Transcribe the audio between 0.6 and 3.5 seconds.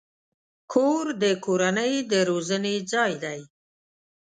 کور د کورنۍ د روزنې ځای دی.